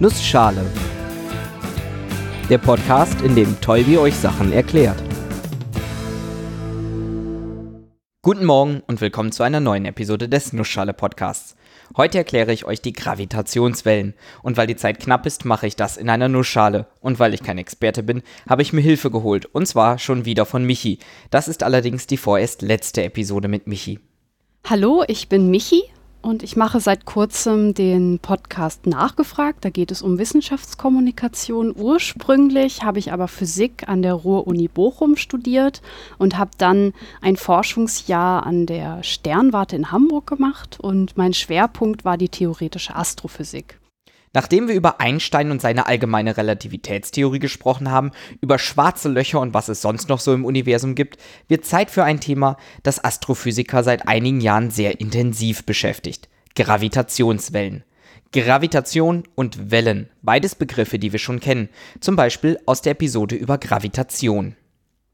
[0.00, 0.64] Nussschale.
[2.48, 5.02] Der Podcast, in dem Tolbi euch Sachen erklärt.
[8.22, 11.56] Guten Morgen und willkommen zu einer neuen Episode des Nussschale Podcasts.
[11.96, 14.14] Heute erkläre ich euch die Gravitationswellen.
[14.44, 16.86] Und weil die Zeit knapp ist, mache ich das in einer Nussschale.
[17.00, 19.46] Und weil ich kein Experte bin, habe ich mir Hilfe geholt.
[19.46, 21.00] Und zwar schon wieder von Michi.
[21.30, 23.98] Das ist allerdings die vorerst letzte Episode mit Michi.
[24.64, 25.82] Hallo, ich bin Michi
[26.22, 29.64] und ich mache seit kurzem den Podcast Nachgefragt.
[29.64, 31.74] Da geht es um Wissenschaftskommunikation.
[31.76, 35.80] Ursprünglich habe ich aber Physik an der Ruhr-Uni Bochum studiert
[36.18, 40.78] und habe dann ein Forschungsjahr an der Sternwarte in Hamburg gemacht.
[40.80, 43.78] Und mein Schwerpunkt war die theoretische Astrophysik.
[44.32, 48.10] Nachdem wir über Einstein und seine allgemeine Relativitätstheorie gesprochen haben,
[48.40, 51.18] über schwarze Löcher und was es sonst noch so im Universum gibt,
[51.48, 56.28] wird Zeit für ein Thema, das Astrophysiker seit einigen Jahren sehr intensiv beschäftigt.
[56.54, 57.84] Gravitationswellen.
[58.32, 61.70] Gravitation und Wellen, beides Begriffe, die wir schon kennen,
[62.00, 64.54] zum Beispiel aus der Episode über Gravitation.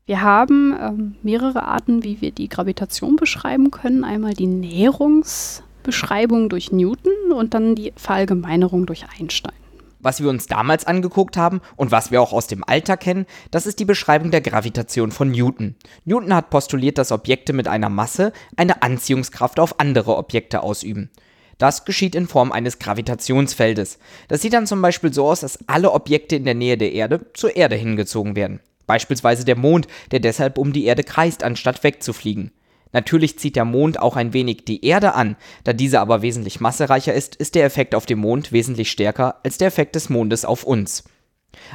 [0.06, 4.04] Wir haben ähm, mehrere Arten, wie wir die Gravitation beschreiben können.
[4.04, 9.54] Einmal die Näherungs- Beschreibung durch Newton und dann die Verallgemeinerung durch Einstein.
[10.00, 13.66] Was wir uns damals angeguckt haben und was wir auch aus dem Alter kennen, das
[13.66, 15.76] ist die Beschreibung der Gravitation von Newton.
[16.04, 21.10] Newton hat postuliert, dass Objekte mit einer Masse eine Anziehungskraft auf andere Objekte ausüben.
[21.56, 23.98] Das geschieht in Form eines Gravitationsfeldes.
[24.28, 27.26] Das sieht dann zum Beispiel so aus, dass alle Objekte in der Nähe der Erde
[27.32, 28.60] zur Erde hingezogen werden.
[28.86, 32.50] Beispielsweise der Mond, der deshalb um die Erde kreist, anstatt wegzufliegen.
[32.94, 37.12] Natürlich zieht der Mond auch ein wenig die Erde an, da diese aber wesentlich massereicher
[37.12, 40.62] ist, ist der Effekt auf dem Mond wesentlich stärker als der Effekt des Mondes auf
[40.62, 41.02] uns.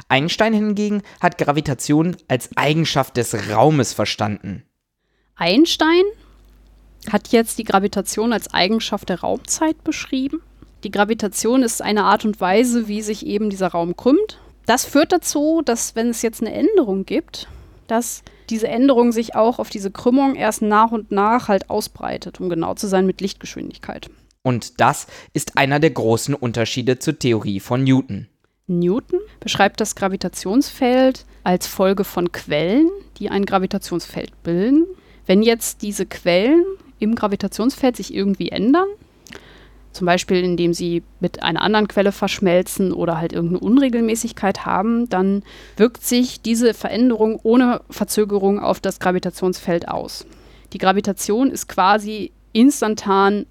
[0.08, 4.64] Einstein hingegen hat Gravitation als Eigenschaft des Raumes verstanden.
[5.36, 6.04] Einstein
[7.12, 10.40] hat jetzt die Gravitation als Eigenschaft der Raumzeit beschrieben.
[10.84, 14.40] Die Gravitation ist eine Art und Weise, wie sich eben dieser Raum krümmt.
[14.64, 17.46] Das führt dazu, dass wenn es jetzt eine Änderung gibt,
[17.90, 22.48] dass diese Änderung sich auch auf diese Krümmung erst nach und nach halt ausbreitet, um
[22.48, 24.10] genau zu sein mit Lichtgeschwindigkeit.
[24.42, 28.26] Und das ist einer der großen Unterschiede zur Theorie von Newton.
[28.66, 34.86] Newton beschreibt das Gravitationsfeld als Folge von Quellen, die ein Gravitationsfeld bilden.
[35.26, 36.64] Wenn jetzt diese Quellen
[36.98, 38.88] im Gravitationsfeld sich irgendwie ändern,
[39.92, 45.42] zum Beispiel indem sie mit einer anderen Quelle verschmelzen oder halt irgendeine Unregelmäßigkeit haben, dann
[45.76, 50.26] wirkt sich diese Veränderung ohne Verzögerung auf das Gravitationsfeld aus.
[50.72, 53.46] Die Gravitation ist quasi instantan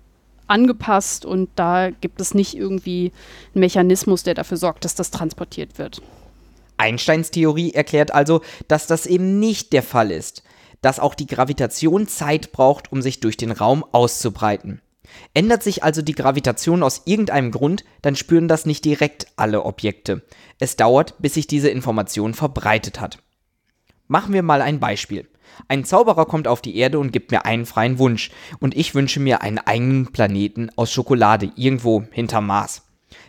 [0.47, 3.11] angepasst und da gibt es nicht irgendwie
[3.53, 6.01] einen Mechanismus, der dafür sorgt, dass das transportiert wird.
[6.77, 10.43] Einsteins Theorie erklärt also, dass das eben nicht der Fall ist,
[10.81, 14.81] dass auch die Gravitation Zeit braucht, um sich durch den Raum auszubreiten.
[15.33, 20.23] Ändert sich also die Gravitation aus irgendeinem Grund, dann spüren das nicht direkt alle Objekte.
[20.59, 23.19] Es dauert, bis sich diese Information verbreitet hat.
[24.07, 25.27] Machen wir mal ein Beispiel.
[25.67, 29.19] Ein Zauberer kommt auf die Erde und gibt mir einen freien Wunsch, und ich wünsche
[29.19, 32.83] mir einen eigenen Planeten aus Schokolade irgendwo hinterm Mars.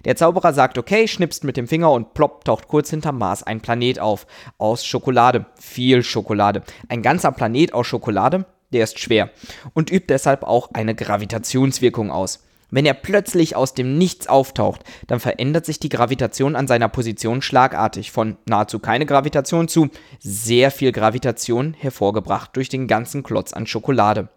[0.05, 3.61] Der Zauberer sagt okay, schnipst mit dem Finger und plopp taucht kurz hinterm Mars ein
[3.61, 4.27] Planet auf.
[4.59, 5.47] Aus Schokolade.
[5.59, 6.63] Viel Schokolade.
[6.89, 8.47] Ein ganzer Planet aus Schokolade?
[8.73, 9.31] Der ist schwer
[9.75, 12.41] und übt deshalb auch eine Gravitationswirkung aus.
[12.71, 17.43] Wenn er plötzlich aus dem Nichts auftaucht, dann verändert sich die Gravitation an seiner Position
[17.43, 19.89] schlagartig von nahezu keine Gravitation zu
[20.21, 24.29] sehr viel Gravitation hervorgebracht durch den ganzen Klotz an Schokolade.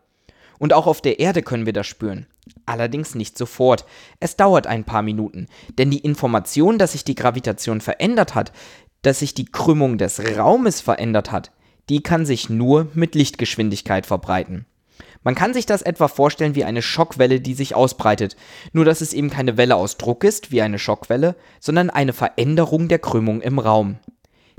[0.58, 2.26] Und auch auf der Erde können wir das spüren.
[2.66, 3.86] Allerdings nicht sofort.
[4.20, 8.52] Es dauert ein paar Minuten, denn die Information, dass sich die Gravitation verändert hat,
[9.02, 11.52] dass sich die Krümmung des Raumes verändert hat,
[11.90, 14.66] die kann sich nur mit Lichtgeschwindigkeit verbreiten.
[15.24, 18.36] Man kann sich das etwa vorstellen wie eine Schockwelle, die sich ausbreitet,
[18.74, 22.90] nur dass es eben keine Welle aus Druck ist, wie eine Schockwelle, sondern eine Veränderung
[22.90, 23.98] der Krümmung im Raum.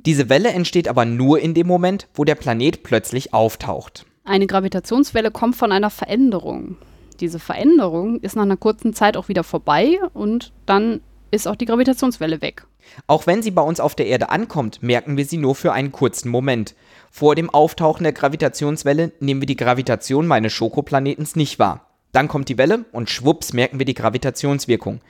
[0.06, 4.06] Diese Welle entsteht aber nur in dem Moment, wo der Planet plötzlich auftaucht.
[4.24, 6.76] Eine Gravitationswelle kommt von einer Veränderung.
[7.20, 11.00] Diese Veränderung ist nach einer kurzen Zeit auch wieder vorbei und dann
[11.34, 12.66] ist auch die Gravitationswelle weg.
[13.06, 15.92] Auch wenn sie bei uns auf der Erde ankommt, merken wir sie nur für einen
[15.92, 16.75] kurzen Moment.
[17.10, 21.88] Vor dem Auftauchen der Gravitationswelle nehmen wir die Gravitation meines Schokoplanetens nicht wahr.
[22.12, 25.00] Dann kommt die Welle und schwupps merken wir die Gravitationswirkung.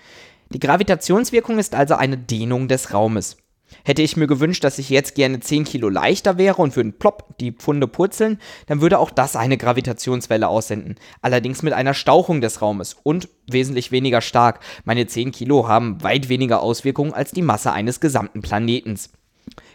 [0.50, 3.37] Die Gravitationswirkung ist also eine Dehnung des Raumes.
[3.85, 7.37] Hätte ich mir gewünscht, dass ich jetzt gerne 10 Kilo leichter wäre und würden plopp
[7.39, 10.97] die Pfunde purzeln, dann würde auch das eine Gravitationswelle aussenden.
[11.23, 14.61] Allerdings mit einer Stauchung des Raumes und wesentlich weniger stark.
[14.85, 19.11] Meine 10 Kilo haben weit weniger Auswirkungen als die Masse eines gesamten Planetens.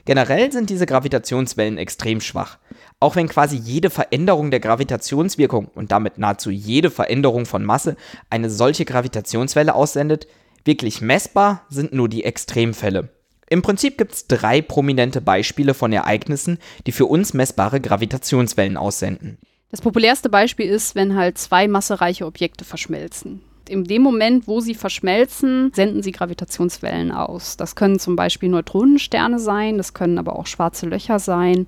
[0.05, 2.57] Generell sind diese Gravitationswellen extrem schwach.
[2.99, 7.95] Auch wenn quasi jede Veränderung der Gravitationswirkung und damit nahezu jede Veränderung von Masse
[8.29, 10.27] eine solche Gravitationswelle aussendet,
[10.65, 13.09] Wirklich messbar sind nur die Extremfälle.
[13.49, 19.39] Im Prinzip gibt es drei prominente Beispiele von Ereignissen, die für uns messbare Gravitationswellen aussenden.
[19.71, 23.41] Das populärste Beispiel ist, wenn halt zwei massereiche Objekte verschmelzen.
[23.67, 27.55] In dem Moment, wo sie verschmelzen, senden sie Gravitationswellen aus.
[27.55, 31.67] Das können zum Beispiel Neutronensterne sein, das können aber auch schwarze Löcher sein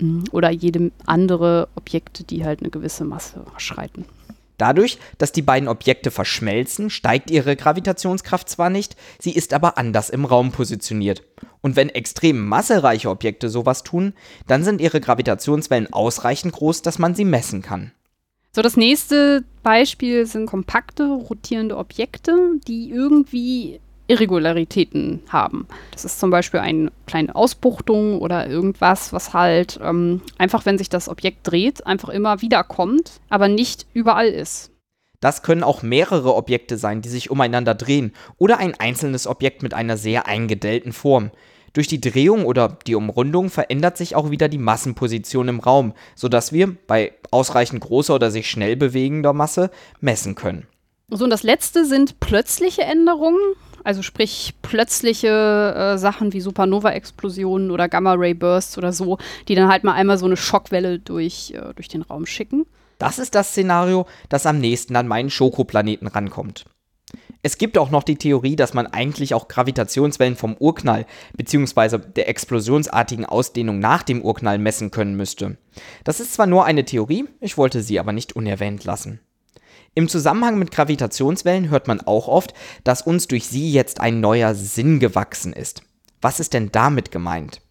[0.00, 4.06] mm, oder jede andere Objekte, die halt eine gewisse Masse überschreiten.
[4.58, 10.10] Dadurch, dass die beiden Objekte verschmelzen, steigt ihre Gravitationskraft zwar nicht, sie ist aber anders
[10.10, 11.22] im Raum positioniert.
[11.60, 14.14] Und wenn extrem massereiche Objekte sowas tun,
[14.46, 17.92] dann sind ihre Gravitationswellen ausreichend groß, dass man sie messen kann.
[18.52, 22.34] So, das nächste Beispiel sind kompakte, rotierende Objekte,
[22.66, 25.66] die irgendwie Irregularitäten haben.
[25.92, 30.88] Das ist zum Beispiel eine kleine Ausbuchtung oder irgendwas, was halt ähm, einfach, wenn sich
[30.88, 34.70] das Objekt dreht, einfach immer wieder kommt, aber nicht überall ist.
[35.20, 39.74] Das können auch mehrere Objekte sein, die sich umeinander drehen, oder ein einzelnes Objekt mit
[39.74, 41.30] einer sehr eingedellten Form.
[41.72, 46.52] Durch die Drehung oder die Umrundung verändert sich auch wieder die Massenposition im Raum, sodass
[46.52, 49.70] wir bei ausreichend großer oder sich schnell bewegender Masse
[50.00, 50.66] messen können.
[51.10, 53.38] So, und das letzte sind plötzliche Änderungen.
[53.86, 59.92] Also sprich plötzliche äh, Sachen wie Supernova-Explosionen oder Gamma-Ray-Bursts oder so, die dann halt mal
[59.92, 62.66] einmal so eine Schockwelle durch, äh, durch den Raum schicken.
[62.98, 66.64] Das ist das Szenario, das am nächsten an meinen Schokoplaneten rankommt.
[67.42, 71.06] Es gibt auch noch die Theorie, dass man eigentlich auch Gravitationswellen vom Urknall
[71.36, 71.98] bzw.
[71.98, 75.58] der explosionsartigen Ausdehnung nach dem Urknall messen können müsste.
[76.02, 79.20] Das ist zwar nur eine Theorie, ich wollte sie aber nicht unerwähnt lassen.
[79.98, 82.52] Im Zusammenhang mit Gravitationswellen hört man auch oft,
[82.84, 85.84] dass uns durch sie jetzt ein neuer Sinn gewachsen ist.
[86.20, 87.62] Was ist denn damit gemeint?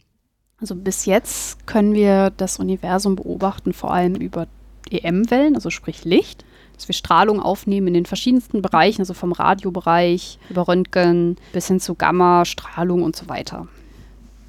[0.60, 4.48] Also bis jetzt können wir das Universum beobachten, vor allem über
[4.90, 6.44] EM-Wellen, also sprich Licht,
[6.76, 11.80] dass wir Strahlung aufnehmen in den verschiedensten Bereichen, also vom Radiobereich über Röntgen bis hin
[11.80, 13.68] zu Gamma-Strahlung und so weiter.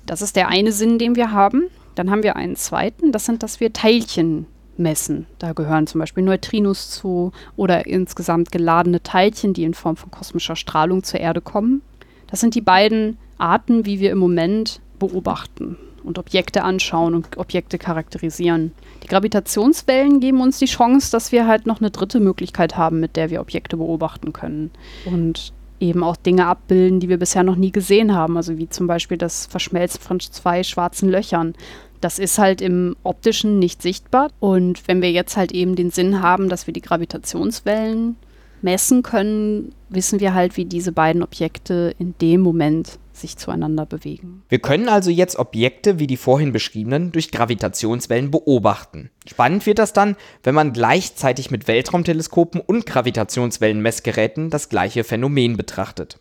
[0.07, 1.65] Das ist der eine Sinn, den wir haben.
[1.95, 4.47] Dann haben wir einen zweiten, das sind, dass wir Teilchen
[4.79, 5.27] messen.
[5.39, 10.57] Da gehören zum Beispiel Neutrinos zu oder insgesamt geladene Teilchen, die in Form von kosmischer
[10.57, 11.83] Strahlung zur Erde kommen.
[12.29, 15.77] Das sind die beiden Arten, wie wir im Moment beobachten
[16.07, 18.73] und Objekte anschauen und Objekte charakterisieren.
[19.03, 23.17] Die Gravitationswellen geben uns die Chance, dass wir halt noch eine dritte Möglichkeit haben, mit
[23.17, 24.71] der wir Objekte beobachten können.
[25.05, 28.87] Und eben auch Dinge abbilden, die wir bisher noch nie gesehen haben, also wie zum
[28.87, 31.55] Beispiel das Verschmelzen von zwei schwarzen Löchern.
[32.01, 34.31] Das ist halt im optischen nicht sichtbar.
[34.41, 38.17] Und wenn wir jetzt halt eben den Sinn haben, dass wir die Gravitationswellen
[38.63, 44.43] messen können, wissen wir halt, wie diese beiden Objekte in dem Moment sich zueinander bewegen.
[44.49, 49.11] Wir können also jetzt Objekte wie die vorhin beschriebenen durch Gravitationswellen beobachten.
[49.27, 56.21] Spannend wird das dann, wenn man gleichzeitig mit Weltraumteleskopen und Gravitationswellenmessgeräten das gleiche Phänomen betrachtet.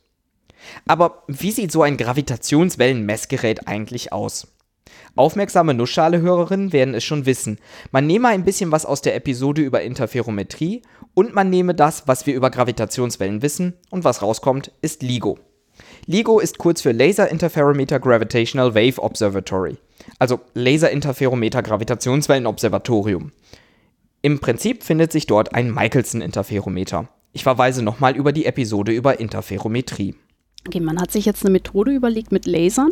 [0.88, 4.55] Aber wie sieht so ein Gravitationswellenmessgerät eigentlich aus?
[5.16, 7.58] Aufmerksame Nussschale-Hörerinnen werden es schon wissen.
[7.92, 10.82] Man nehme ein bisschen was aus der Episode über Interferometrie
[11.14, 15.40] und man nehme das, was wir über Gravitationswellen wissen und was rauskommt, ist LIGO.
[16.06, 19.78] LIGO ist kurz für Laser Interferometer Gravitational Wave Observatory,
[20.20, 23.32] also Laser Interferometer Gravitationswellenobservatorium.
[24.22, 27.10] Im Prinzip findet sich dort ein Michelson-Interferometer.
[27.32, 30.16] Ich verweise nochmal über die Episode über Interferometrie.
[30.68, 32.90] Okay, man hat sich jetzt eine Methode überlegt mit Lasern,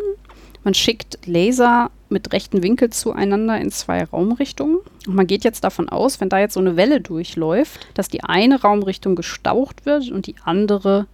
[0.64, 4.78] man schickt Laser mit rechten Winkel zueinander in zwei Raumrichtungen.
[5.08, 8.24] Und man geht jetzt davon aus, wenn da jetzt so eine Welle durchläuft, dass die
[8.24, 11.08] eine Raumrichtung gestaucht wird und die andere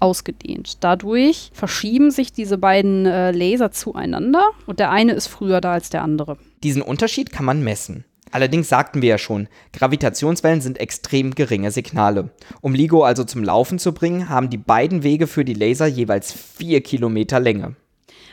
[0.00, 0.78] ausgedehnt.
[0.84, 5.90] Dadurch verschieben sich diese beiden äh, Laser zueinander und der eine ist früher da als
[5.90, 6.36] der andere.
[6.62, 8.04] Diesen Unterschied kann man messen.
[8.30, 12.30] Allerdings sagten wir ja schon, Gravitationswellen sind extrem geringe Signale.
[12.60, 16.32] Um LIGO also zum Laufen zu bringen, haben die beiden Wege für die Laser jeweils
[16.32, 17.76] vier Kilometer Länge.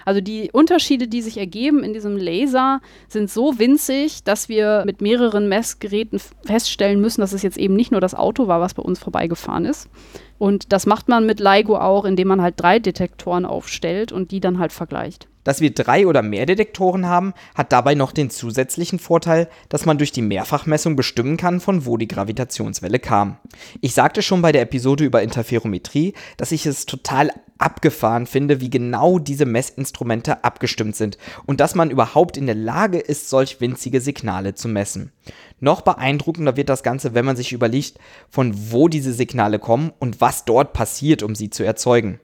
[0.05, 5.01] Also die Unterschiede, die sich ergeben in diesem Laser, sind so winzig, dass wir mit
[5.01, 8.84] mehreren Messgeräten feststellen müssen, dass es jetzt eben nicht nur das Auto war, was bei
[8.84, 9.89] uns vorbeigefahren ist.
[10.38, 14.39] Und das macht man mit LIGO auch, indem man halt drei Detektoren aufstellt und die
[14.39, 15.27] dann halt vergleicht.
[15.43, 19.98] Dass wir drei oder mehr Detektoren haben, hat dabei noch den zusätzlichen Vorteil, dass man
[19.98, 23.38] durch die Mehrfachmessung bestimmen kann, von wo die Gravitationswelle kam.
[23.81, 28.69] Ich sagte schon bei der Episode über Interferometrie, dass ich es total abgefahren finde, wie
[28.69, 34.01] genau diese Messinstrumente abgestimmt sind und dass man überhaupt in der Lage ist, solch winzige
[34.01, 35.12] Signale zu messen.
[35.60, 40.21] Noch beeindruckender wird das Ganze, wenn man sich überlegt, von wo diese Signale kommen und
[40.21, 42.19] was dort passiert, um sie zu erzeugen.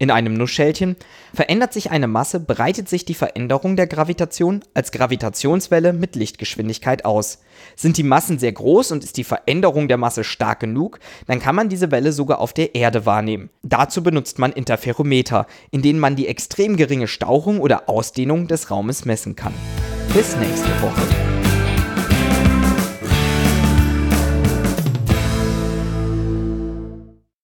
[0.00, 0.94] In einem Nussschälchen
[1.34, 7.40] verändert sich eine Masse, breitet sich die Veränderung der Gravitation als Gravitationswelle mit Lichtgeschwindigkeit aus.
[7.74, 11.56] Sind die Massen sehr groß und ist die Veränderung der Masse stark genug, dann kann
[11.56, 13.50] man diese Welle sogar auf der Erde wahrnehmen.
[13.64, 19.04] Dazu benutzt man Interferometer, in denen man die extrem geringe Stauchung oder Ausdehnung des Raumes
[19.04, 19.54] messen kann.
[20.14, 21.37] Bis nächste Woche.